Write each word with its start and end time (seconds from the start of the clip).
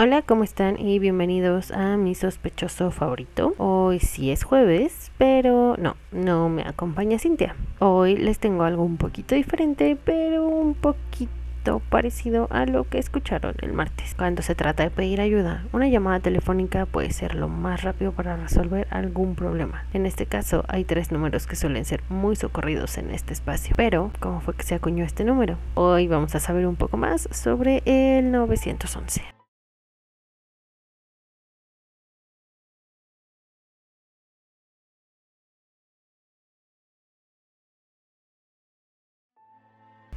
Hola, 0.00 0.22
¿cómo 0.22 0.44
están? 0.44 0.78
Y 0.78 1.00
bienvenidos 1.00 1.72
a 1.72 1.96
mi 1.96 2.14
sospechoso 2.14 2.92
favorito. 2.92 3.54
Hoy 3.58 3.98
sí 3.98 4.30
es 4.30 4.44
jueves, 4.44 5.10
pero 5.18 5.74
no, 5.76 5.96
no 6.12 6.48
me 6.48 6.62
acompaña 6.62 7.18
Cintia. 7.18 7.56
Hoy 7.80 8.16
les 8.16 8.38
tengo 8.38 8.62
algo 8.62 8.84
un 8.84 8.96
poquito 8.96 9.34
diferente, 9.34 9.98
pero 10.04 10.46
un 10.46 10.74
poquito 10.74 11.82
parecido 11.90 12.46
a 12.52 12.64
lo 12.64 12.84
que 12.84 12.98
escucharon 12.98 13.56
el 13.60 13.72
martes. 13.72 14.14
Cuando 14.14 14.42
se 14.42 14.54
trata 14.54 14.84
de 14.84 14.90
pedir 14.90 15.20
ayuda, 15.20 15.64
una 15.72 15.88
llamada 15.88 16.20
telefónica 16.20 16.86
puede 16.86 17.10
ser 17.10 17.34
lo 17.34 17.48
más 17.48 17.82
rápido 17.82 18.12
para 18.12 18.36
resolver 18.36 18.86
algún 18.90 19.34
problema. 19.34 19.84
En 19.92 20.06
este 20.06 20.26
caso, 20.26 20.64
hay 20.68 20.84
tres 20.84 21.10
números 21.10 21.48
que 21.48 21.56
suelen 21.56 21.84
ser 21.84 22.04
muy 22.08 22.36
socorridos 22.36 22.98
en 22.98 23.10
este 23.10 23.32
espacio. 23.32 23.74
Pero, 23.76 24.12
¿cómo 24.20 24.42
fue 24.42 24.54
que 24.54 24.62
se 24.62 24.76
acuñó 24.76 25.04
este 25.04 25.24
número? 25.24 25.58
Hoy 25.74 26.06
vamos 26.06 26.36
a 26.36 26.40
saber 26.40 26.68
un 26.68 26.76
poco 26.76 26.96
más 26.98 27.28
sobre 27.32 27.82
el 27.84 28.30
911. 28.30 29.37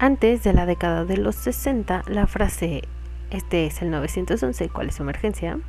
Antes 0.02 0.42
de 0.42 0.52
la 0.52 0.66
década 0.66 1.06
de 1.06 1.16
los 1.16 1.36
60, 1.36 2.06
la 2.08 2.26
frase 2.26 2.82
este 3.30 3.68
es 3.68 3.84
el 3.84 3.92
911, 3.92 4.70
¿cuál 4.70 4.90
es 4.90 4.96
su 4.96 5.04
emergencia? 5.04 5.60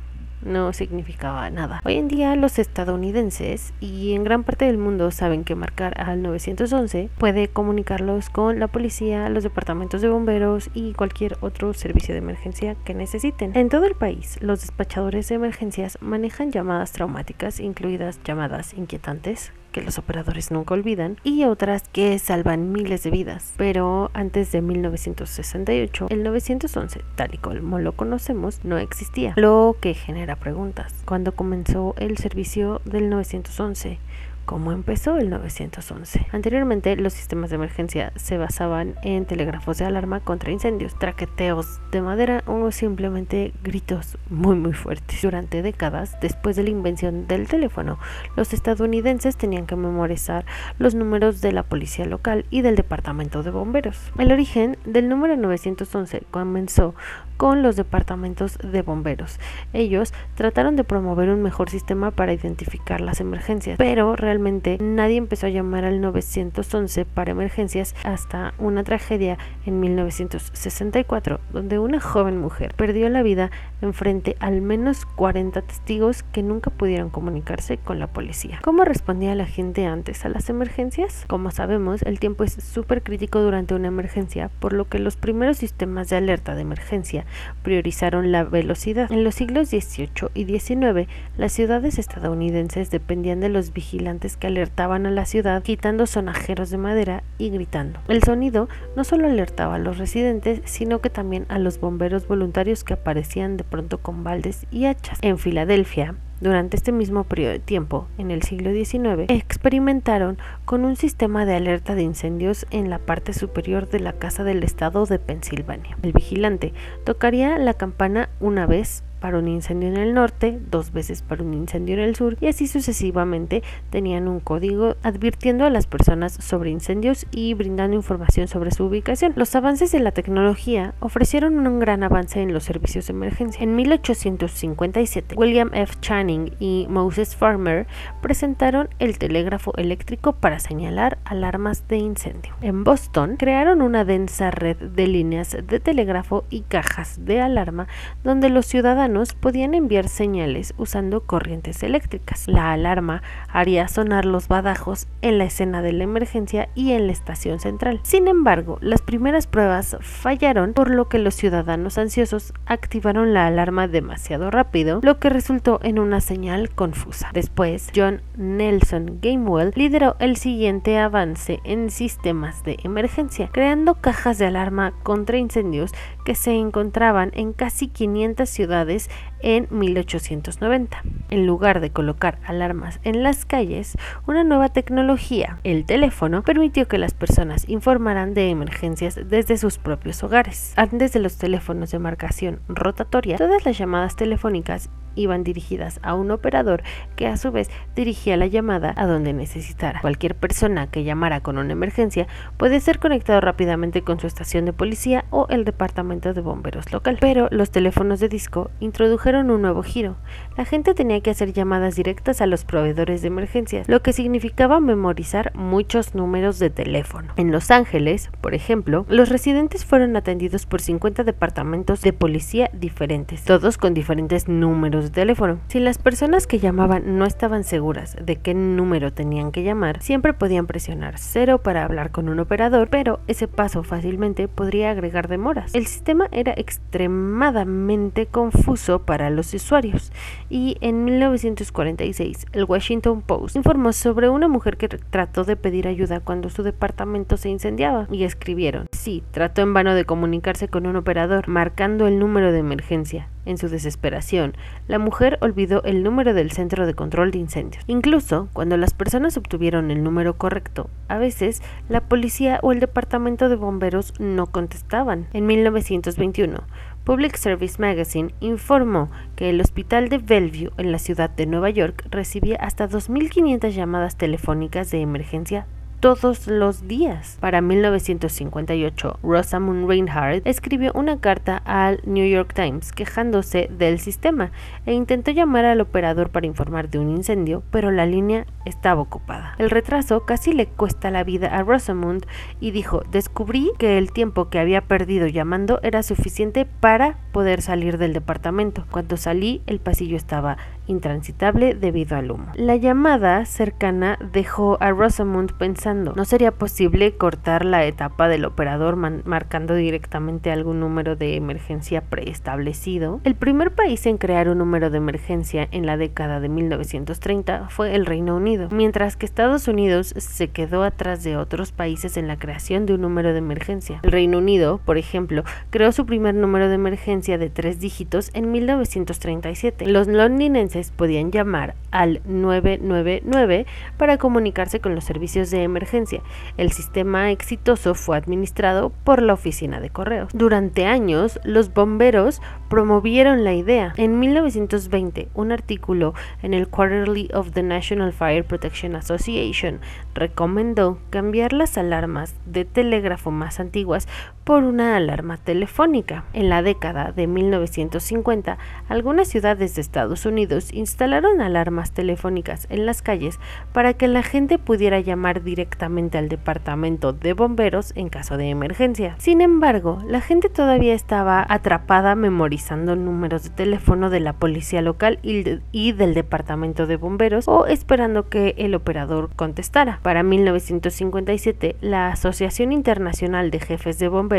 no 0.41 0.73
significaba 0.73 1.49
nada. 1.51 1.81
Hoy 1.85 1.97
en 1.97 2.07
día 2.07 2.35
los 2.35 2.57
estadounidenses 2.57 3.73
y 3.79 4.13
en 4.13 4.23
gran 4.23 4.43
parte 4.43 4.65
del 4.65 4.79
mundo 4.79 5.11
saben 5.11 5.43
que 5.43 5.53
marcar 5.55 5.93
al 6.01 6.23
911 6.23 7.09
puede 7.17 7.47
comunicarlos 7.47 8.31
con 8.31 8.59
la 8.59 8.67
policía, 8.67 9.29
los 9.29 9.43
departamentos 9.43 10.01
de 10.01 10.09
bomberos 10.09 10.71
y 10.73 10.93
cualquier 10.93 11.37
otro 11.41 11.73
servicio 11.73 12.13
de 12.15 12.19
emergencia 12.19 12.75
que 12.83 12.95
necesiten. 12.95 13.55
En 13.55 13.69
todo 13.69 13.85
el 13.85 13.95
país, 13.95 14.37
los 14.41 14.61
despachadores 14.61 15.29
de 15.29 15.35
emergencias 15.35 15.97
manejan 16.01 16.51
llamadas 16.51 16.91
traumáticas, 16.91 17.59
incluidas 17.59 18.19
llamadas 18.23 18.73
inquietantes, 18.73 19.53
que 19.73 19.81
los 19.81 19.97
operadores 19.97 20.51
nunca 20.51 20.73
olvidan, 20.73 21.17
y 21.25 21.43
otras 21.43 21.83
que 21.89 22.17
salvan 22.19 22.71
miles 22.71 23.03
de 23.03 23.11
vidas. 23.11 23.53
Pero 23.57 24.09
antes 24.13 24.53
de 24.53 24.61
1968, 24.61 26.07
el 26.09 26.23
911, 26.23 27.01
tal 27.15 27.33
y 27.33 27.37
como 27.37 27.79
lo 27.79 27.91
conocemos, 27.91 28.61
no 28.63 28.77
existía, 28.77 29.33
lo 29.35 29.75
que 29.81 29.93
genera 29.93 30.37
preguntas. 30.37 30.93
¿Cuándo 31.03 31.33
comenzó 31.33 31.95
el 31.97 32.17
servicio 32.17 32.81
del 32.85 33.09
911? 33.09 33.99
Cómo 34.45 34.71
empezó 34.71 35.17
el 35.17 35.29
911. 35.29 36.27
Anteriormente, 36.31 36.95
los 36.95 37.13
sistemas 37.13 37.49
de 37.49 37.55
emergencia 37.55 38.11
se 38.15 38.37
basaban 38.37 38.95
en 39.03 39.25
telégrafos 39.25 39.77
de 39.77 39.85
alarma 39.85 40.19
contra 40.19 40.51
incendios, 40.51 40.97
traqueteos 40.97 41.79
de 41.91 42.01
madera 42.01 42.43
o 42.45 42.71
simplemente 42.71 43.53
gritos 43.63 44.17
muy 44.29 44.55
muy 44.55 44.73
fuertes. 44.73 45.21
Durante 45.21 45.61
décadas, 45.61 46.17
después 46.21 46.55
de 46.55 46.63
la 46.63 46.69
invención 46.69 47.27
del 47.27 47.47
teléfono, 47.47 47.99
los 48.35 48.53
estadounidenses 48.53 49.37
tenían 49.37 49.65
que 49.65 49.75
memorizar 49.75 50.45
los 50.77 50.95
números 50.95 51.41
de 51.41 51.51
la 51.51 51.63
policía 51.63 52.05
local 52.05 52.45
y 52.49 52.61
del 52.61 52.75
departamento 52.75 53.43
de 53.43 53.51
bomberos. 53.51 54.11
El 54.17 54.31
origen 54.31 54.77
del 54.85 55.09
número 55.09 55.35
911 55.37 56.23
comenzó 56.31 56.95
con 57.37 57.61
los 57.61 57.75
departamentos 57.75 58.57
de 58.59 58.81
bomberos. 58.81 59.39
Ellos 59.73 60.13
trataron 60.35 60.75
de 60.75 60.83
promover 60.83 61.29
un 61.29 61.41
mejor 61.41 61.69
sistema 61.69 62.11
para 62.11 62.33
identificar 62.33 63.01
las 63.01 63.19
emergencias, 63.19 63.77
pero 63.77 64.15
realmente 64.15 64.32
nadie 64.39 65.17
empezó 65.17 65.47
a 65.47 65.49
llamar 65.49 65.85
al 65.85 66.01
911 66.01 67.05
para 67.05 67.31
emergencias 67.31 67.95
hasta 68.03 68.53
una 68.57 68.83
tragedia 68.83 69.37
en 69.65 69.79
1964, 69.79 71.39
donde 71.51 71.79
una 71.79 71.99
joven 71.99 72.37
mujer 72.37 72.73
perdió 72.75 73.09
la 73.09 73.23
vida 73.23 73.51
enfrente 73.81 74.35
al 74.39 74.61
menos 74.61 75.05
40 75.05 75.61
testigos 75.61 76.23
que 76.23 76.43
nunca 76.43 76.69
pudieron 76.69 77.09
comunicarse 77.09 77.77
con 77.77 77.99
la 77.99 78.07
policía. 78.07 78.59
¿Cómo 78.63 78.85
respondía 78.85 79.35
la 79.35 79.45
gente 79.45 79.85
antes 79.85 80.25
a 80.25 80.29
las 80.29 80.49
emergencias? 80.49 81.25
Como 81.27 81.51
sabemos, 81.51 82.01
el 82.03 82.19
tiempo 82.19 82.43
es 82.43 82.53
súper 82.53 83.03
crítico 83.03 83.41
durante 83.41 83.75
una 83.75 83.87
emergencia, 83.87 84.49
por 84.59 84.73
lo 84.73 84.87
que 84.87 84.99
los 84.99 85.17
primeros 85.17 85.57
sistemas 85.57 86.09
de 86.09 86.17
alerta 86.17 86.55
de 86.55 86.61
emergencia 86.61 87.25
priorizaron 87.61 88.31
la 88.31 88.43
velocidad. 88.43 89.11
En 89.11 89.23
los 89.23 89.35
siglos 89.35 89.69
XVIII 89.69 90.29
y 90.33 90.45
XIX, 90.45 91.07
las 91.37 91.51
ciudades 91.51 91.99
estadounidenses 91.99 92.89
dependían 92.89 93.39
de 93.39 93.49
los 93.49 93.73
vigilantes 93.73 94.22
que 94.37 94.47
alertaban 94.47 95.05
a 95.05 95.11
la 95.11 95.25
ciudad 95.25 95.61
quitando 95.63 96.05
sonajeros 96.05 96.69
de 96.69 96.77
madera 96.77 97.23
y 97.37 97.49
gritando. 97.49 97.99
El 98.07 98.23
sonido 98.23 98.69
no 98.95 99.03
solo 99.03 99.27
alertaba 99.27 99.75
a 99.75 99.79
los 99.79 99.97
residentes, 99.97 100.61
sino 100.65 101.01
que 101.01 101.09
también 101.09 101.45
a 101.49 101.59
los 101.59 101.79
bomberos 101.79 102.27
voluntarios 102.27 102.83
que 102.83 102.93
aparecían 102.93 103.57
de 103.57 103.63
pronto 103.63 103.97
con 103.97 104.23
baldes 104.23 104.65
y 104.71 104.85
hachas. 104.85 105.19
En 105.21 105.37
Filadelfia, 105.37 106.15
durante 106.39 106.75
este 106.75 106.91
mismo 106.91 107.23
periodo 107.23 107.53
de 107.53 107.59
tiempo, 107.59 108.07
en 108.17 108.29
el 108.31 108.43
siglo 108.43 108.71
XIX, 108.73 109.29
experimentaron 109.29 110.37
con 110.65 110.83
un 110.83 110.95
sistema 110.95 111.45
de 111.45 111.55
alerta 111.55 111.95
de 111.95 112.03
incendios 112.03 112.65
en 112.69 112.89
la 112.89 112.99
parte 112.99 113.33
superior 113.33 113.87
de 113.89 113.99
la 113.99 114.13
Casa 114.13 114.43
del 114.43 114.63
Estado 114.63 115.05
de 115.05 115.19
Pensilvania. 115.19 115.97
El 116.01 116.11
vigilante 116.11 116.73
tocaría 117.05 117.57
la 117.57 117.73
campana 117.73 118.29
una 118.39 118.65
vez 118.65 119.03
para 119.23 119.37
un 119.37 119.47
incendio 119.47 119.87
en 119.87 119.95
el 119.95 120.13
norte, 120.13 120.59
dos 120.69 120.91
veces 120.91 121.21
para 121.21 121.43
un 121.43 121.53
incendio 121.53 121.95
en 121.95 122.01
el 122.01 122.13
sur 122.13 122.35
y 122.41 122.47
así 122.47 122.67
sucesivamente 122.67 123.63
tenían 123.89 124.27
un 124.27 124.41
código 124.41 124.97
advirtiendo 125.01 125.63
a 125.63 125.69
las 125.69 125.87
personas 125.87 126.33
sobre 126.33 126.71
incendios 126.71 127.25
y 127.31 127.53
brindando 127.53 127.95
información 127.95 128.49
sobre 128.49 128.71
su 128.71 128.83
ubicación. 128.83 129.31
Los 129.37 129.55
avances 129.55 129.93
de 129.93 130.01
la 130.01 130.11
tecnología 130.11 130.93
ofrecieron 130.99 131.65
un 131.65 131.79
gran 131.79 132.03
avance 132.03 132.41
en 132.41 132.51
los 132.51 132.65
servicios 132.65 133.07
de 133.07 133.13
emergencia. 133.13 133.63
En 133.63 133.77
1857, 133.77 135.35
William 135.37 135.69
F. 135.73 135.93
Channing 136.01 136.51
y 136.59 136.87
Moses 136.89 137.37
Farmer 137.37 137.87
presentaron 138.21 138.89
el 138.99 139.17
telégrafo 139.17 139.71
eléctrico 139.77 140.33
para 140.33 140.59
señalar 140.59 141.17
alarmas 141.23 141.87
de 141.87 141.95
incendio. 141.95 142.55
En 142.59 142.83
Boston, 142.83 143.37
crearon 143.37 143.81
una 143.81 144.03
densa 144.03 144.51
red 144.51 144.75
de 144.75 145.07
líneas 145.07 145.55
de 145.65 145.79
telégrafo 145.79 146.43
y 146.49 146.63
cajas 146.63 147.23
de 147.23 147.39
alarma 147.39 147.87
donde 148.25 148.49
los 148.49 148.65
ciudadanos 148.65 149.12
podían 149.39 149.73
enviar 149.73 150.07
señales 150.07 150.73
usando 150.77 151.21
corrientes 151.21 151.83
eléctricas. 151.83 152.47
La 152.47 152.73
alarma 152.73 153.21
haría 153.47 153.87
sonar 153.87 154.25
los 154.25 154.47
badajos 154.47 155.07
en 155.21 155.37
la 155.37 155.45
escena 155.45 155.81
de 155.81 155.93
la 155.93 156.03
emergencia 156.03 156.69
y 156.75 156.91
en 156.91 157.07
la 157.07 157.13
estación 157.13 157.59
central. 157.59 157.99
Sin 158.03 158.27
embargo, 158.27 158.77
las 158.81 159.01
primeras 159.01 159.47
pruebas 159.47 159.97
fallaron, 160.01 160.73
por 160.73 160.89
lo 160.89 161.07
que 161.09 161.19
los 161.19 161.35
ciudadanos 161.35 161.97
ansiosos 161.97 162.53
activaron 162.65 163.33
la 163.33 163.47
alarma 163.47 163.87
demasiado 163.87 164.51
rápido, 164.51 164.99
lo 165.03 165.19
que 165.19 165.29
resultó 165.29 165.79
en 165.83 165.99
una 165.99 166.19
señal 166.19 166.69
confusa. 166.71 167.29
Después, 167.33 167.89
John 167.95 168.21
Nelson 168.35 169.19
Gamewell 169.21 169.71
lideró 169.75 170.15
el 170.19 170.37
siguiente 170.37 170.97
avance 170.97 171.59
en 171.63 171.89
sistemas 171.89 172.63
de 172.63 172.77
emergencia, 172.83 173.49
creando 173.51 173.95
cajas 173.95 174.37
de 174.37 174.47
alarma 174.47 174.93
contra 175.03 175.37
incendios 175.37 175.91
que 176.25 176.35
se 176.35 176.53
encontraban 176.53 177.31
en 177.33 177.53
casi 177.53 177.87
500 177.87 178.49
ciudades 178.49 179.02
en 179.41 179.67
1890. 179.69 181.03
En 181.29 181.45
lugar 181.45 181.79
de 181.79 181.91
colocar 181.91 182.39
alarmas 182.45 182.99
en 183.03 183.23
las 183.23 183.45
calles, 183.45 183.97
una 184.27 184.43
nueva 184.43 184.69
tecnología, 184.69 185.59
el 185.63 185.85
teléfono, 185.85 186.43
permitió 186.43 186.87
que 186.87 186.97
las 186.97 187.13
personas 187.13 187.67
informaran 187.67 188.33
de 188.33 188.49
emergencias 188.49 189.19
desde 189.25 189.57
sus 189.57 189.77
propios 189.77 190.23
hogares. 190.23 190.73
Antes 190.75 191.13
de 191.13 191.19
los 191.19 191.37
teléfonos 191.37 191.91
de 191.91 191.99
marcación 191.99 192.61
rotatoria, 192.67 193.37
todas 193.37 193.65
las 193.65 193.77
llamadas 193.77 194.15
telefónicas 194.15 194.89
iban 195.15 195.43
dirigidas 195.43 195.99
a 196.03 196.13
un 196.13 196.31
operador 196.31 196.83
que 197.15 197.27
a 197.27 197.37
su 197.37 197.51
vez 197.51 197.69
dirigía 197.95 198.37
la 198.37 198.47
llamada 198.47 198.93
a 198.95 199.05
donde 199.05 199.33
necesitara. 199.33 200.01
Cualquier 200.01 200.35
persona 200.35 200.87
que 200.87 201.03
llamara 201.03 201.41
con 201.41 201.57
una 201.57 201.73
emergencia 201.73 202.27
puede 202.57 202.79
ser 202.79 202.99
conectado 202.99 203.41
rápidamente 203.41 204.01
con 204.01 204.19
su 204.19 204.27
estación 204.27 204.65
de 204.65 204.73
policía 204.73 205.25
o 205.29 205.47
el 205.49 205.65
departamento 205.65 206.33
de 206.33 206.41
bomberos 206.41 206.91
local. 206.91 207.17
Pero 207.19 207.47
los 207.51 207.71
teléfonos 207.71 208.19
de 208.19 208.29
disco 208.29 208.71
introdujeron 208.79 209.51
un 209.51 209.61
nuevo 209.61 209.83
giro. 209.83 210.15
La 210.57 210.65
gente 210.65 210.93
tenía 210.93 211.21
que 211.21 211.31
hacer 211.31 211.53
llamadas 211.53 211.95
directas 211.95 212.41
a 212.41 212.47
los 212.47 212.65
proveedores 212.65 213.21
de 213.21 213.27
emergencias, 213.27 213.87
lo 213.87 214.01
que 214.01 214.13
significaba 214.13 214.79
memorizar 214.79 215.51
muchos 215.55 216.15
números 216.15 216.59
de 216.59 216.69
teléfono. 216.69 217.33
En 217.37 217.51
Los 217.51 217.71
Ángeles, 217.71 218.29
por 218.41 218.53
ejemplo, 218.53 219.05
los 219.09 219.29
residentes 219.29 219.85
fueron 219.85 220.15
atendidos 220.15 220.65
por 220.65 220.81
50 220.81 221.23
departamentos 221.23 222.01
de 222.01 222.13
policía 222.13 222.69
diferentes, 222.73 223.43
todos 223.43 223.77
con 223.77 223.93
diferentes 223.93 224.47
números 224.47 225.02
teléfono. 225.11 225.59
Si 225.67 225.79
las 225.79 225.97
personas 225.97 226.47
que 226.47 226.59
llamaban 226.59 227.17
no 227.17 227.25
estaban 227.25 227.63
seguras 227.63 228.15
de 228.21 228.37
qué 228.37 228.53
número 228.53 229.13
tenían 229.13 229.51
que 229.51 229.63
llamar, 229.63 230.01
siempre 230.01 230.33
podían 230.33 230.67
presionar 230.67 231.17
cero 231.17 231.61
para 231.61 231.83
hablar 231.83 232.11
con 232.11 232.29
un 232.29 232.39
operador, 232.39 232.87
pero 232.89 233.19
ese 233.27 233.47
paso 233.47 233.83
fácilmente 233.83 234.47
podría 234.47 234.91
agregar 234.91 235.27
demoras. 235.27 235.73
El 235.73 235.87
sistema 235.87 236.27
era 236.31 236.53
extremadamente 236.55 238.25
confuso 238.27 238.99
para 238.99 239.29
los 239.29 239.53
usuarios 239.53 240.11
y 240.49 240.77
en 240.81 241.05
1946 241.05 242.45
el 242.51 242.65
Washington 242.65 243.21
Post 243.21 243.55
informó 243.55 243.93
sobre 243.93 244.29
una 244.29 244.47
mujer 244.47 244.77
que 244.77 244.87
trató 244.87 245.43
de 245.43 245.55
pedir 245.55 245.87
ayuda 245.87 246.19
cuando 246.19 246.49
su 246.49 246.63
departamento 246.63 247.37
se 247.37 247.49
incendiaba 247.49 248.07
y 248.11 248.23
escribieron, 248.23 248.87
sí, 248.91 249.23
trató 249.31 249.61
en 249.61 249.73
vano 249.73 249.95
de 249.95 250.05
comunicarse 250.05 250.67
con 250.67 250.85
un 250.85 250.95
operador 250.95 251.47
marcando 251.47 252.07
el 252.07 252.19
número 252.19 252.51
de 252.51 252.59
emergencia 252.59 253.29
En 253.45 253.57
su 253.57 253.67
desesperación, 253.67 254.55
la 254.87 254.99
mujer 254.99 255.37
olvidó 255.41 255.83
el 255.83 256.03
número 256.03 256.33
del 256.33 256.51
centro 256.51 256.85
de 256.85 256.93
control 256.93 257.31
de 257.31 257.39
incendios. 257.39 257.83
Incluso 257.87 258.47
cuando 258.53 258.77
las 258.77 258.93
personas 258.93 259.35
obtuvieron 259.37 259.91
el 259.91 260.03
número 260.03 260.37
correcto, 260.37 260.89
a 261.07 261.17
veces 261.17 261.61
la 261.89 262.01
policía 262.01 262.59
o 262.61 262.71
el 262.71 262.79
departamento 262.79 263.49
de 263.49 263.55
bomberos 263.55 264.13
no 264.19 264.47
contestaban. 264.47 265.27
En 265.33 265.45
1921, 265.45 266.63
Public 267.03 267.35
Service 267.35 267.81
Magazine 267.81 268.33
informó 268.39 269.11
que 269.35 269.49
el 269.49 269.59
hospital 269.59 270.07
de 270.07 270.19
Bellevue 270.19 270.71
en 270.77 270.91
la 270.91 270.99
ciudad 270.99 271.29
de 271.29 271.45
Nueva 271.45 271.69
York 271.69 272.05
recibía 272.09 272.55
hasta 272.57 272.87
2.500 272.87 273.71
llamadas 273.71 274.17
telefónicas 274.17 274.89
de 274.91 275.01
emergencia 275.01 275.67
todos 276.03 276.47
los 276.47 276.85
días. 276.85 277.37
Para 277.39 277.61
1958, 277.61 279.19
Rosamund 279.23 279.87
Reinhardt 279.87 280.45
escribió 280.45 280.91
una 280.95 281.21
carta 281.21 281.61
al 281.63 282.01
New 282.03 282.27
York 282.27 282.53
Times 282.53 282.91
quejándose 282.91 283.69
del 283.71 283.99
sistema 283.99 284.51
e 284.85 284.91
intentó 284.91 285.31
llamar 285.31 285.63
al 285.63 285.79
operador 285.79 286.29
para 286.29 286.45
informar 286.45 286.89
de 286.89 286.99
un 286.99 287.09
incendio, 287.09 287.63
pero 287.71 287.89
la 287.89 288.05
línea 288.05 288.45
estaba 288.65 289.01
ocupada. 289.01 289.55
El 289.57 289.69
retraso 289.69 290.25
casi 290.25 290.53
le 290.53 290.67
cuesta 290.67 291.11
la 291.11 291.23
vida 291.23 291.47
a 291.47 291.63
Rosamund 291.63 292.25
y 292.59 292.71
dijo, 292.71 293.03
descubrí 293.11 293.71
que 293.77 293.97
el 293.97 294.11
tiempo 294.11 294.49
que 294.49 294.59
había 294.59 294.81
perdido 294.81 295.27
llamando 295.27 295.79
era 295.83 296.03
suficiente 296.03 296.65
para 296.65 297.17
poder 297.31 297.61
salir 297.61 297.97
del 297.97 298.13
departamento. 298.13 298.85
Cuando 298.91 299.17
salí, 299.17 299.61
el 299.65 299.79
pasillo 299.79 300.17
estaba 300.17 300.57
intransitable 300.87 301.75
debido 301.75 302.17
al 302.17 302.31
humo. 302.31 302.51
La 302.55 302.75
llamada 302.75 303.45
cercana 303.45 304.17
dejó 304.33 304.77
a 304.81 304.91
Rosamund 304.91 305.53
pensando, 305.53 306.13
¿no 306.15 306.25
sería 306.25 306.51
posible 306.51 307.15
cortar 307.15 307.65
la 307.65 307.85
etapa 307.85 308.27
del 308.27 308.45
operador 308.45 308.95
marcando 308.95 309.75
directamente 309.75 310.51
algún 310.51 310.79
número 310.79 311.15
de 311.15 311.35
emergencia 311.35 312.01
preestablecido? 312.01 313.21
El 313.23 313.35
primer 313.35 313.73
país 313.73 314.05
en 314.05 314.17
crear 314.17 314.49
un 314.49 314.57
número 314.57 314.89
de 314.89 314.97
emergencia 314.97 315.67
en 315.71 315.85
la 315.85 315.97
década 315.97 316.39
de 316.39 316.49
1930 316.49 317.69
fue 317.69 317.95
el 317.95 318.05
Reino 318.05 318.35
Unido, 318.35 318.52
mientras 318.71 319.15
que 319.15 319.25
Estados 319.25 319.67
Unidos 319.67 320.13
se 320.17 320.49
quedó 320.49 320.83
atrás 320.83 321.23
de 321.23 321.37
otros 321.37 321.71
países 321.71 322.17
en 322.17 322.27
la 322.27 322.37
creación 322.37 322.85
de 322.85 322.93
un 322.93 323.01
número 323.01 323.31
de 323.31 323.39
emergencia. 323.39 323.99
El 324.03 324.11
Reino 324.11 324.37
Unido, 324.37 324.79
por 324.85 324.97
ejemplo, 324.97 325.43
creó 325.69 325.91
su 325.91 326.05
primer 326.05 326.35
número 326.35 326.69
de 326.69 326.75
emergencia 326.75 327.37
de 327.37 327.49
tres 327.49 327.79
dígitos 327.79 328.29
en 328.33 328.51
1937. 328.51 329.87
Los 329.87 330.07
londinenses 330.07 330.91
podían 330.91 331.31
llamar 331.31 331.75
al 331.91 332.21
999 332.25 333.65
para 333.97 334.17
comunicarse 334.17 334.79
con 334.79 334.95
los 334.95 335.03
servicios 335.03 335.51
de 335.51 335.63
emergencia. 335.63 336.21
El 336.57 336.71
sistema 336.71 337.31
exitoso 337.31 337.95
fue 337.95 338.17
administrado 338.17 338.91
por 339.03 339.21
la 339.21 339.33
oficina 339.33 339.79
de 339.79 339.89
correos. 339.89 340.29
Durante 340.33 340.85
años, 340.85 341.39
los 341.43 341.73
bomberos 341.73 342.41
promovieron 342.69 343.43
la 343.43 343.53
idea. 343.53 343.93
En 343.97 344.19
1920, 344.19 345.29
un 345.33 345.51
artículo 345.51 346.13
en 346.41 346.53
el 346.53 346.67
Quarterly 346.67 347.29
of 347.33 347.51
the 347.51 347.63
National 347.63 348.13
Fire 348.13 348.42
Protection 348.43 348.95
Association 348.95 349.79
recomendó 350.13 350.99
cambiar 351.09 351.53
las 351.53 351.77
alarmas 351.77 352.35
de 352.45 352.65
telégrafo 352.65 353.31
más 353.31 353.59
antiguas 353.59 354.07
por 354.43 354.63
una 354.63 354.97
alarma 354.97 355.37
telefónica. 355.37 356.25
En 356.33 356.49
la 356.49 356.61
década 356.61 357.11
de 357.11 357.27
1950, 357.27 358.57
algunas 358.89 359.27
ciudades 359.27 359.75
de 359.75 359.81
Estados 359.81 360.25
Unidos 360.25 360.73
instalaron 360.73 361.41
alarmas 361.41 361.91
telefónicas 361.91 362.67
en 362.69 362.85
las 362.85 363.01
calles 363.01 363.39
para 363.71 363.93
que 363.93 364.07
la 364.07 364.23
gente 364.23 364.57
pudiera 364.57 364.99
llamar 364.99 365.43
directamente 365.43 366.17
al 366.17 366.29
departamento 366.29 367.13
de 367.13 367.33
bomberos 367.33 367.93
en 367.95 368.09
caso 368.09 368.37
de 368.37 368.49
emergencia. 368.49 369.15
Sin 369.17 369.41
embargo, 369.41 370.03
la 370.07 370.21
gente 370.21 370.49
todavía 370.49 370.93
estaba 370.93 371.45
atrapada 371.47 372.15
memorizando 372.15 372.95
números 372.95 373.43
de 373.43 373.49
teléfono 373.51 374.09
de 374.09 374.19
la 374.19 374.33
policía 374.33 374.81
local 374.81 375.19
y, 375.21 375.91
del 375.93 376.13
departamento 376.13 376.85
de 376.85 376.97
bomberos 376.97 377.47
o 377.47 377.67
esperando 377.67 378.29
que 378.29 378.55
el 378.57 378.75
operador 378.75 379.29
contestara. 379.35 379.99
Para 380.01 380.23
1957, 380.23 381.77
la 381.81 382.09
Asociación 382.09 382.71
Internacional 382.71 383.51
de 383.51 383.59
Jefes 383.59 383.99
de 383.99 384.07
Bomberos 384.07 384.32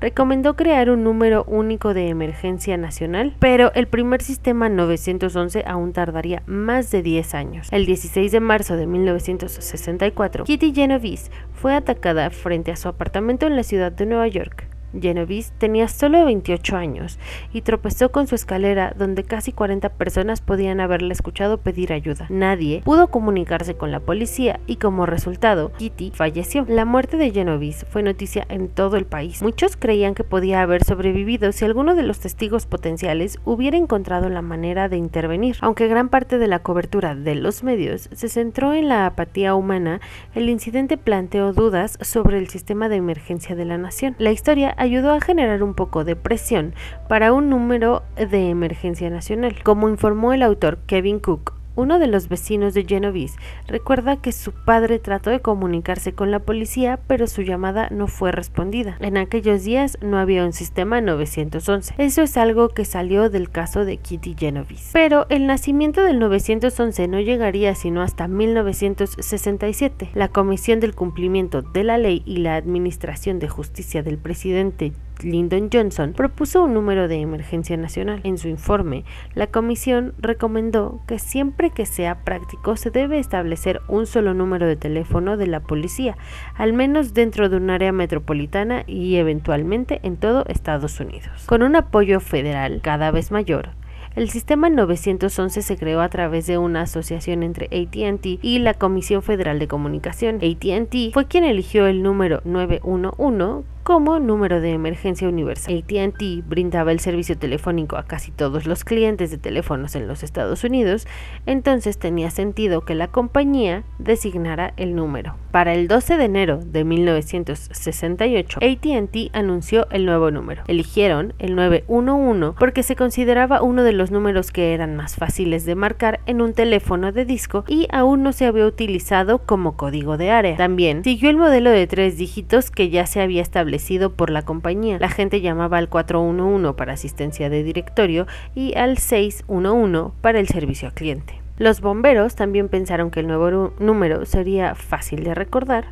recomendó 0.00 0.56
crear 0.56 0.90
un 0.90 1.04
número 1.04 1.44
único 1.44 1.94
de 1.94 2.08
emergencia 2.08 2.76
nacional, 2.76 3.34
pero 3.38 3.72
el 3.74 3.86
primer 3.86 4.22
sistema 4.22 4.68
911 4.68 5.64
aún 5.66 5.92
tardaría 5.92 6.42
más 6.46 6.90
de 6.90 7.02
10 7.02 7.34
años. 7.34 7.68
El 7.70 7.86
16 7.86 8.32
de 8.32 8.40
marzo 8.40 8.76
de 8.76 8.86
1964, 8.86 10.44
Kitty 10.44 10.72
Genovese 10.72 11.30
fue 11.52 11.74
atacada 11.74 12.30
frente 12.30 12.72
a 12.72 12.76
su 12.76 12.88
apartamento 12.88 13.46
en 13.46 13.56
la 13.56 13.62
ciudad 13.62 13.92
de 13.92 14.06
Nueva 14.06 14.28
York. 14.28 14.75
Genovese 15.00 15.52
tenía 15.58 15.88
solo 15.88 16.24
28 16.24 16.76
años 16.76 17.18
y 17.52 17.62
tropezó 17.62 18.10
con 18.10 18.26
su 18.26 18.34
escalera 18.34 18.94
donde 18.96 19.24
casi 19.24 19.52
40 19.52 19.88
personas 19.90 20.40
podían 20.40 20.80
haberle 20.80 21.12
escuchado 21.12 21.58
pedir 21.58 21.92
ayuda. 21.92 22.26
Nadie 22.28 22.82
pudo 22.84 23.08
comunicarse 23.08 23.74
con 23.74 23.90
la 23.90 24.00
policía 24.00 24.60
y 24.66 24.76
como 24.76 25.06
resultado, 25.06 25.72
Kitty 25.78 26.12
falleció. 26.14 26.64
La 26.68 26.84
muerte 26.84 27.16
de 27.16 27.30
Genovese 27.30 27.86
fue 27.86 28.02
noticia 28.02 28.46
en 28.48 28.68
todo 28.68 28.96
el 28.96 29.06
país. 29.06 29.42
Muchos 29.42 29.76
creían 29.76 30.14
que 30.14 30.24
podía 30.24 30.62
haber 30.62 30.84
sobrevivido 30.84 31.52
si 31.52 31.64
alguno 31.64 31.94
de 31.94 32.02
los 32.02 32.20
testigos 32.20 32.66
potenciales 32.66 33.38
hubiera 33.44 33.76
encontrado 33.76 34.28
la 34.28 34.42
manera 34.42 34.88
de 34.88 34.96
intervenir. 34.96 35.56
Aunque 35.60 35.88
gran 35.88 36.08
parte 36.08 36.38
de 36.38 36.48
la 36.48 36.60
cobertura 36.60 37.14
de 37.14 37.34
los 37.34 37.62
medios 37.62 38.08
se 38.12 38.28
centró 38.28 38.74
en 38.74 38.88
la 38.88 39.06
apatía 39.06 39.54
humana, 39.54 40.00
el 40.34 40.48
incidente 40.48 40.96
planteó 40.96 41.52
dudas 41.52 41.98
sobre 42.00 42.38
el 42.38 42.48
sistema 42.48 42.88
de 42.88 42.96
emergencia 42.96 43.54
de 43.54 43.64
la 43.64 43.78
nación. 43.78 44.14
La 44.18 44.32
historia 44.32 44.74
ayudó 44.86 45.12
a 45.12 45.20
generar 45.20 45.62
un 45.62 45.74
poco 45.74 46.04
de 46.04 46.16
presión 46.16 46.74
para 47.08 47.32
un 47.32 47.50
número 47.50 48.02
de 48.16 48.50
emergencia 48.50 49.10
nacional. 49.10 49.62
Como 49.62 49.88
informó 49.88 50.32
el 50.32 50.42
autor 50.42 50.78
Kevin 50.86 51.20
Cook, 51.20 51.52
uno 51.76 51.98
de 51.98 52.06
los 52.06 52.28
vecinos 52.28 52.74
de 52.74 52.84
Genovese 52.84 53.38
recuerda 53.68 54.16
que 54.16 54.32
su 54.32 54.52
padre 54.52 54.98
trató 54.98 55.30
de 55.30 55.40
comunicarse 55.40 56.12
con 56.12 56.30
la 56.30 56.40
policía, 56.40 56.98
pero 57.06 57.26
su 57.26 57.42
llamada 57.42 57.88
no 57.90 58.08
fue 58.08 58.32
respondida. 58.32 58.96
En 59.00 59.16
aquellos 59.16 59.64
días 59.64 59.98
no 60.00 60.18
había 60.18 60.44
un 60.44 60.52
sistema 60.52 61.00
911. 61.00 61.94
Eso 61.98 62.22
es 62.22 62.36
algo 62.36 62.70
que 62.70 62.84
salió 62.84 63.30
del 63.30 63.50
caso 63.50 63.84
de 63.84 63.98
Kitty 63.98 64.34
Genovese. 64.38 64.90
Pero 64.92 65.26
el 65.28 65.46
nacimiento 65.46 66.02
del 66.02 66.18
911 66.18 67.08
no 67.08 67.20
llegaría 67.20 67.74
sino 67.74 68.02
hasta 68.02 68.26
1967. 68.26 70.10
La 70.14 70.28
Comisión 70.28 70.80
del 70.80 70.94
Cumplimiento 70.94 71.62
de 71.62 71.84
la 71.84 71.98
Ley 71.98 72.22
y 72.24 72.38
la 72.38 72.56
Administración 72.56 73.38
de 73.38 73.48
Justicia 73.48 74.02
del 74.02 74.18
presidente 74.18 74.92
Lyndon 75.22 75.70
Johnson 75.72 76.12
propuso 76.12 76.64
un 76.64 76.74
número 76.74 77.08
de 77.08 77.20
emergencia 77.20 77.76
nacional. 77.76 78.20
En 78.24 78.38
su 78.38 78.48
informe, 78.48 79.04
la 79.34 79.46
comisión 79.46 80.14
recomendó 80.18 81.00
que 81.06 81.18
siempre 81.18 81.70
que 81.70 81.86
sea 81.86 82.24
práctico 82.24 82.76
se 82.76 82.90
debe 82.90 83.18
establecer 83.18 83.80
un 83.88 84.06
solo 84.06 84.34
número 84.34 84.66
de 84.66 84.76
teléfono 84.76 85.36
de 85.36 85.46
la 85.46 85.60
policía, 85.60 86.16
al 86.54 86.72
menos 86.72 87.14
dentro 87.14 87.48
de 87.48 87.56
un 87.56 87.70
área 87.70 87.92
metropolitana 87.92 88.84
y 88.86 89.16
eventualmente 89.16 90.00
en 90.02 90.16
todo 90.16 90.44
Estados 90.48 91.00
Unidos. 91.00 91.44
Con 91.46 91.62
un 91.62 91.76
apoyo 91.76 92.20
federal 92.20 92.80
cada 92.82 93.10
vez 93.10 93.30
mayor, 93.30 93.70
el 94.16 94.30
sistema 94.30 94.70
911 94.70 95.60
se 95.60 95.76
creó 95.76 96.00
a 96.00 96.08
través 96.08 96.46
de 96.46 96.56
una 96.56 96.82
asociación 96.82 97.42
entre 97.42 97.66
ATT 97.66 98.42
y 98.42 98.58
la 98.60 98.72
Comisión 98.72 99.22
Federal 99.22 99.58
de 99.58 99.68
Comunicación. 99.68 100.36
ATT 100.36 101.12
fue 101.12 101.26
quien 101.26 101.44
eligió 101.44 101.86
el 101.86 102.02
número 102.02 102.40
911 102.44 103.75
como 103.86 104.18
número 104.18 104.60
de 104.60 104.72
emergencia 104.72 105.28
universal. 105.28 105.84
ATT 105.84 106.44
brindaba 106.44 106.90
el 106.90 106.98
servicio 106.98 107.38
telefónico 107.38 107.96
a 107.96 108.02
casi 108.02 108.32
todos 108.32 108.66
los 108.66 108.82
clientes 108.82 109.30
de 109.30 109.38
teléfonos 109.38 109.94
en 109.94 110.08
los 110.08 110.24
Estados 110.24 110.64
Unidos, 110.64 111.06
entonces 111.46 111.96
tenía 111.96 112.32
sentido 112.32 112.80
que 112.80 112.96
la 112.96 113.06
compañía 113.06 113.84
designara 114.00 114.74
el 114.76 114.96
número. 114.96 115.36
Para 115.52 115.72
el 115.72 115.86
12 115.86 116.16
de 116.16 116.24
enero 116.24 116.58
de 116.66 116.82
1968, 116.82 118.58
ATT 118.60 119.32
anunció 119.32 119.86
el 119.90 120.04
nuevo 120.04 120.32
número. 120.32 120.64
Eligieron 120.66 121.34
el 121.38 121.54
911 121.54 122.56
porque 122.58 122.82
se 122.82 122.96
consideraba 122.96 123.62
uno 123.62 123.84
de 123.84 123.92
los 123.92 124.10
números 124.10 124.50
que 124.50 124.74
eran 124.74 124.96
más 124.96 125.14
fáciles 125.14 125.64
de 125.64 125.76
marcar 125.76 126.18
en 126.26 126.42
un 126.42 126.54
teléfono 126.54 127.12
de 127.12 127.24
disco 127.24 127.64
y 127.68 127.86
aún 127.92 128.24
no 128.24 128.32
se 128.32 128.46
había 128.46 128.66
utilizado 128.66 129.38
como 129.38 129.76
código 129.76 130.16
de 130.16 130.32
área. 130.32 130.56
También 130.56 131.04
siguió 131.04 131.30
el 131.30 131.36
modelo 131.36 131.70
de 131.70 131.86
tres 131.86 132.18
dígitos 132.18 132.72
que 132.72 132.90
ya 132.90 133.06
se 133.06 133.20
había 133.20 133.42
establecido 133.42 133.75
por 134.10 134.30
la 134.30 134.42
compañía. 134.42 134.98
La 134.98 135.08
gente 135.08 135.40
llamaba 135.40 135.78
al 135.78 135.88
411 135.88 136.74
para 136.74 136.92
asistencia 136.92 137.50
de 137.50 137.62
directorio 137.62 138.26
y 138.54 138.76
al 138.76 138.98
611 138.98 140.12
para 140.20 140.40
el 140.40 140.48
servicio 140.48 140.88
al 140.88 140.94
cliente. 140.94 141.45
Los 141.58 141.80
bomberos 141.80 142.34
también 142.34 142.68
pensaron 142.68 143.10
que 143.10 143.20
el 143.20 143.28
nuevo 143.28 143.72
número 143.78 144.26
sería 144.26 144.74
fácil 144.74 145.24
de 145.24 145.34
recordar 145.34 145.86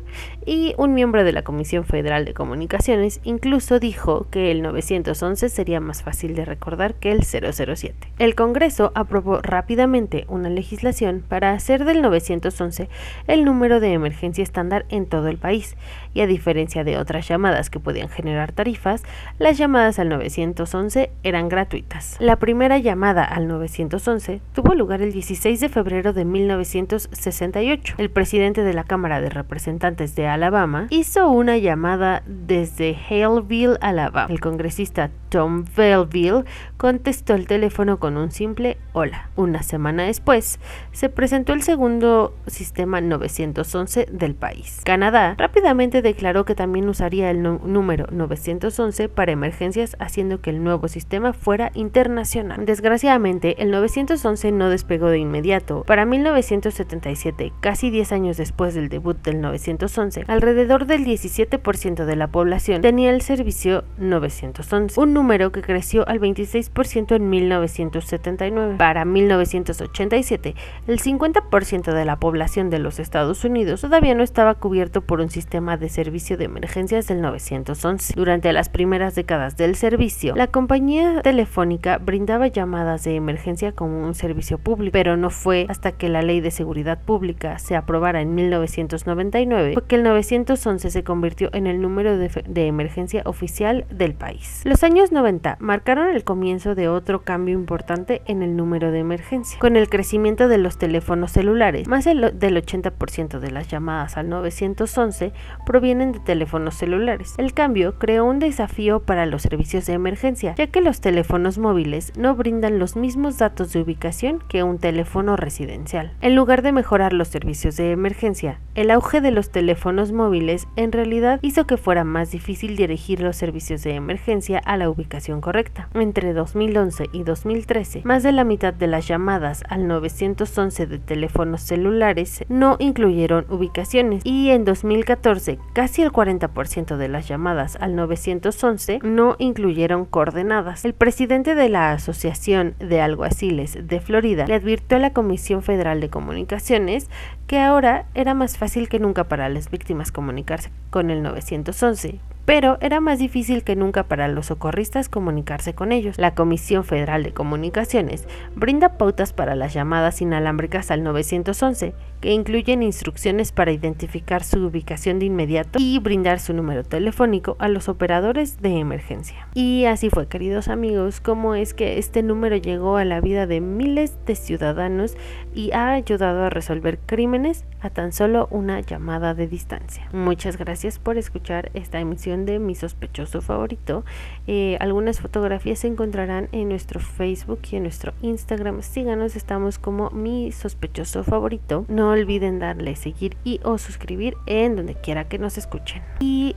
y 0.45 0.75
un 0.77 0.93
miembro 0.93 1.23
de 1.23 1.31
la 1.31 1.41
Comisión 1.41 1.85
Federal 1.85 2.23
de 2.23 2.35
Comunicaciones 2.35 3.19
incluso 3.23 3.79
dijo 3.79 4.27
que 4.29 4.51
el 4.51 4.61
911 4.61 5.49
sería 5.49 5.79
más 5.79 6.03
fácil 6.03 6.35
de 6.35 6.45
recordar 6.45 6.93
que 6.93 7.11
el 7.11 7.23
007. 7.23 7.95
El 8.19 8.35
Congreso 8.35 8.91
aprobó 8.93 9.39
rápidamente 9.41 10.25
una 10.27 10.49
legislación 10.49 11.23
para 11.27 11.53
hacer 11.53 11.83
del 11.83 12.03
911 12.03 12.87
el 13.25 13.43
número 13.43 13.79
de 13.79 13.93
emergencia 13.93 14.43
estándar 14.43 14.85
en 14.89 15.07
todo 15.07 15.29
el 15.29 15.39
país 15.39 15.77
y 16.13 16.21
a 16.21 16.27
diferencia 16.27 16.83
de 16.83 16.97
otras 16.99 17.27
llamadas 17.27 17.71
que 17.71 17.79
podían 17.79 18.09
generar 18.09 18.51
tarifas, 18.51 19.01
las 19.39 19.57
llamadas 19.57 19.97
al 19.97 20.09
911 20.09 21.09
eran 21.23 21.49
gratuitas. 21.49 22.17
La 22.19 22.35
primera 22.35 22.77
llamada 22.77 23.23
al 23.23 23.47
911 23.47 24.41
tuvo 24.53 24.75
lugar 24.75 25.01
el 25.01 25.11
16 25.11 25.54
de 25.59 25.69
febrero 25.69 26.11
de 26.11 26.25
1968, 26.25 27.95
el 27.97 28.09
presidente 28.09 28.63
de 28.63 28.73
la 28.73 28.83
Cámara 28.83 29.21
de 29.21 29.29
Representantes 29.29 30.13
de 30.15 30.27
Alabama 30.27 30.87
hizo 30.89 31.29
una 31.29 31.57
llamada 31.57 32.23
desde 32.25 32.97
Haleville, 33.09 33.77
Alabama. 33.79 34.27
El 34.29 34.41
congresista 34.41 35.11
Tom 35.29 35.63
Belleville 35.75 36.43
contestó 36.75 37.35
el 37.35 37.47
teléfono 37.47 37.99
con 37.99 38.17
un 38.17 38.31
simple 38.31 38.77
hola. 38.91 39.29
Una 39.37 39.63
semana 39.63 40.03
después, 40.03 40.59
se 40.91 41.07
presentó 41.07 41.53
el 41.53 41.61
segundo 41.61 42.35
sistema 42.47 42.99
911 42.99 44.07
del 44.11 44.35
país. 44.35 44.81
Canadá 44.83 45.35
rápidamente 45.37 46.01
declaró 46.01 46.43
que 46.43 46.55
también 46.55 46.89
usaría 46.89 47.31
el 47.31 47.41
número 47.41 48.07
911 48.11 49.07
para 49.07 49.31
emergencias, 49.31 49.95
haciendo 49.99 50.41
que 50.41 50.49
el 50.49 50.63
nuevo 50.63 50.89
sistema 50.89 51.31
fuera 51.31 51.71
internacional. 51.75 52.65
Desgraciadamente, 52.65 53.61
el 53.61 53.71
911 53.71 54.51
no 54.51 54.69
despegó 54.69 55.07
de 55.07 55.19
inmediato 55.19 55.44
para 55.85 56.05
1977, 56.05 57.53
casi 57.59 57.91
10 57.91 58.11
años 58.13 58.37
después 58.37 58.73
del 58.73 58.89
debut 58.89 59.21
del 59.21 59.41
911, 59.41 60.23
alrededor 60.27 60.87
del 60.87 61.05
17% 61.05 62.05
de 62.05 62.15
la 62.15 62.27
población 62.27 62.81
tenía 62.81 63.11
el 63.11 63.21
servicio 63.21 63.83
911, 63.99 64.99
un 64.99 65.13
número 65.13 65.51
que 65.51 65.61
creció 65.61 66.07
al 66.07 66.19
26% 66.19 67.15
en 67.15 67.29
1979. 67.29 68.75
Para 68.77 69.05
1987, 69.05 70.55
el 70.87 70.99
50% 70.99 71.93
de 71.93 72.05
la 72.05 72.19
población 72.19 72.71
de 72.71 72.79
los 72.79 72.99
Estados 72.99 73.43
Unidos 73.43 73.81
todavía 73.81 74.15
no 74.15 74.23
estaba 74.23 74.55
cubierto 74.55 75.01
por 75.01 75.21
un 75.21 75.29
sistema 75.29 75.77
de 75.77 75.89
servicio 75.89 76.37
de 76.37 76.45
emergencias 76.45 77.07
del 77.07 77.21
911. 77.21 78.13
Durante 78.15 78.51
las 78.51 78.69
primeras 78.69 79.13
décadas 79.13 79.57
del 79.57 79.75
servicio, 79.75 80.35
la 80.35 80.47
compañía 80.47 81.21
telefónica 81.21 81.99
brindaba 81.99 82.47
llamadas 82.47 83.03
de 83.03 83.15
emergencia 83.15 83.73
como 83.73 84.05
un 84.05 84.15
servicio 84.15 84.57
público, 84.57 84.93
pero 84.93 85.17
no 85.17 85.29
fue 85.35 85.65
hasta 85.69 85.91
que 85.91 86.09
la 86.09 86.21
Ley 86.21 86.41
de 86.41 86.51
Seguridad 86.51 87.01
Pública 87.01 87.59
se 87.59 87.75
aprobara 87.75 88.21
en 88.21 88.35
1999 88.35 89.75
que 89.87 89.95
el 89.95 90.03
911 90.03 90.89
se 90.89 91.03
convirtió 91.03 91.49
en 91.53 91.67
el 91.67 91.81
número 91.81 92.17
de, 92.17 92.29
de 92.47 92.67
emergencia 92.67 93.21
oficial 93.25 93.85
del 93.89 94.13
país. 94.13 94.61
Los 94.65 94.83
años 94.83 95.11
90 95.11 95.57
marcaron 95.59 96.09
el 96.09 96.23
comienzo 96.23 96.75
de 96.75 96.87
otro 96.87 97.23
cambio 97.23 97.53
importante 97.53 98.21
en 98.25 98.41
el 98.41 98.55
número 98.55 98.91
de 98.91 98.99
emergencia. 98.99 99.59
Con 99.59 99.75
el 99.75 99.89
crecimiento 99.89 100.47
de 100.47 100.57
los 100.57 100.77
teléfonos 100.77 101.31
celulares, 101.31 101.87
más 101.87 102.05
del 102.05 102.23
80% 102.23 103.39
de 103.39 103.51
las 103.51 103.67
llamadas 103.67 104.17
al 104.17 104.29
911 104.29 105.33
provienen 105.65 106.11
de 106.11 106.19
teléfonos 106.19 106.75
celulares. 106.75 107.35
El 107.37 107.53
cambio 107.53 107.97
creó 107.99 108.25
un 108.25 108.39
desafío 108.39 109.01
para 109.01 109.25
los 109.25 109.43
servicios 109.43 109.85
de 109.85 109.93
emergencia, 109.93 110.55
ya 110.55 110.67
que 110.67 110.81
los 110.81 111.01
teléfonos 111.01 111.57
móviles 111.57 112.13
no 112.17 112.35
brindan 112.35 112.79
los 112.79 112.95
mismos 112.95 113.37
datos 113.37 113.73
de 113.73 113.81
ubicación 113.81 114.39
que 114.47 114.63
un 114.63 114.79
teléfono 114.79 115.24
residencial. 115.35 116.13
En 116.21 116.35
lugar 116.35 116.61
de 116.61 116.71
mejorar 116.71 117.13
los 117.13 117.27
servicios 117.27 117.75
de 117.77 117.91
emergencia, 117.91 118.59
el 118.75 118.91
auge 118.91 119.21
de 119.21 119.31
los 119.31 119.49
teléfonos 119.49 120.11
móviles 120.11 120.67
en 120.75 120.91
realidad 120.91 121.39
hizo 121.41 121.65
que 121.65 121.77
fuera 121.77 122.03
más 122.03 122.31
difícil 122.31 122.75
dirigir 122.75 123.21
los 123.21 123.35
servicios 123.35 123.83
de 123.83 123.95
emergencia 123.95 124.59
a 124.59 124.77
la 124.77 124.89
ubicación 124.89 125.41
correcta. 125.41 125.89
Entre 125.93 126.33
2011 126.33 127.05
y 127.11 127.23
2013, 127.23 128.01
más 128.03 128.23
de 128.23 128.31
la 128.31 128.43
mitad 128.43 128.73
de 128.73 128.87
las 128.87 129.07
llamadas 129.07 129.63
al 129.69 129.87
911 129.87 130.87
de 130.87 130.99
teléfonos 130.99 131.61
celulares 131.61 132.43
no 132.49 132.75
incluyeron 132.79 133.45
ubicaciones 133.49 134.21
y 134.25 134.49
en 134.49 134.65
2014 134.65 135.57
casi 135.73 136.01
el 136.01 136.11
40% 136.11 136.97
de 136.97 137.07
las 137.07 137.27
llamadas 137.27 137.77
al 137.79 137.95
911 137.95 138.99
no 139.03 139.35
incluyeron 139.39 140.05
coordenadas. 140.05 140.85
El 140.85 140.93
presidente 140.93 141.55
de 141.55 141.69
la 141.69 141.91
Asociación 141.91 142.75
de 142.79 143.01
Alguaciles 143.01 143.77
de 143.81 143.99
Florida 143.99 144.45
le 144.47 144.55
advirtió 144.55 144.97
a 144.97 144.99
la 144.99 145.13
Comisión 145.15 145.63
Federal 145.63 145.99
de 145.99 146.11
Comunicaciones 146.11 147.09
que 147.47 147.59
ahora 147.59 148.05
era 148.13 148.35
más 148.35 148.59
fácil 148.59 148.87
que 148.87 148.99
nunca 148.99 149.23
para 149.23 149.49
las 149.49 149.71
víctimas 149.71 150.11
comunicarse 150.11 150.69
con 150.91 151.09
el 151.09 151.23
911 151.23 152.19
pero 152.45 152.77
era 152.79 152.99
más 152.99 153.17
difícil 153.19 153.63
que 153.63 153.75
nunca 153.75 154.03
para 154.03 154.27
los 154.27 154.47
socorristas 154.47 155.09
comunicarse 155.09 155.73
con 155.73 155.91
ellos. 155.91 156.17
La 156.19 156.35
Comisión 156.35 156.83
Federal 156.83 157.23
de 157.23 157.33
Comunicaciones 157.33 158.27
brinda 158.55 158.97
pautas 158.97 159.33
para 159.33 159.55
las 159.55 159.73
llamadas 159.73 160.21
inalámbricas 160.21 160.91
al 160.91 161.03
911, 161.03 161.95
que 162.25 162.31
incluyen 162.31 162.81
instrucciones 162.81 163.51
para 163.51 163.71
identificar 163.71 164.43
su 164.43 164.57
ubicación 164.65 165.19
de 165.19 165.27
inmediato 165.27 165.77
y 165.79 165.99
brindar 165.99 166.39
su 166.39 166.53
número 166.55 166.83
telefónico 166.83 167.55
a 167.59 167.67
los 167.67 167.87
operadores 167.87 168.59
de 168.63 168.79
emergencia. 168.79 169.47
Y 169.53 169.85
así 169.85 170.09
fue, 170.09 170.27
queridos 170.27 170.67
amigos, 170.67 171.21
como 171.21 171.53
es 171.53 171.75
que 171.75 171.99
este 171.99 172.23
número 172.23 172.55
llegó 172.55 172.97
a 172.97 173.05
la 173.05 173.21
vida 173.21 173.45
de 173.45 173.61
miles 173.61 174.17
de 174.25 174.33
ciudadanos 174.35 175.15
y 175.53 175.71
ha 175.73 175.91
ayudado 175.91 176.45
a 176.45 176.49
resolver 176.49 176.97
crímenes 176.97 177.63
a 177.79 177.91
tan 177.91 178.11
solo 178.11 178.47
una 178.49 178.79
llamada 178.79 179.35
de 179.35 179.47
distancia. 179.47 180.09
Muchas 180.11 180.57
gracias 180.57 180.97
por 180.97 181.19
escuchar 181.19 181.69
esta 181.75 181.99
emisión 181.99 182.47
de 182.47 182.57
Mi 182.57 182.73
sospechoso 182.73 183.41
favorito. 183.41 184.03
Eh, 184.47 184.77
algunas 184.79 185.19
fotografías 185.19 185.77
se 185.77 185.87
encontrarán 185.87 186.49
en 186.51 186.69
nuestro 186.69 186.99
Facebook 186.99 187.59
y 187.69 187.75
en 187.75 187.83
nuestro 187.83 188.13
Instagram. 188.23 188.81
Síganos, 188.81 189.35
estamos 189.35 189.77
como 189.77 190.09
Mi 190.09 190.51
sospechoso 190.51 191.23
favorito. 191.23 191.85
No 191.87 192.14
olviden 192.15 192.59
darle 192.59 192.95
seguir 192.95 193.37
y 193.43 193.59
o 193.63 193.77
suscribir 193.77 194.35
en 194.45 194.75
donde 194.75 194.95
quiera 194.95 195.27
que 195.27 195.39
nos 195.39 195.57
escuchen. 195.57 196.03
Y 196.19 196.55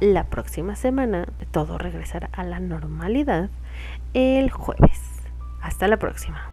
la 0.00 0.24
próxima 0.24 0.76
semana 0.76 1.26
todo 1.50 1.78
regresará 1.78 2.30
a 2.32 2.44
la 2.44 2.60
normalidad 2.60 3.50
el 4.14 4.50
jueves. 4.50 5.00
Hasta 5.60 5.88
la 5.88 5.98
próxima. 5.98 6.49